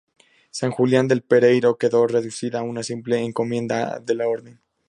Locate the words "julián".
0.71-1.07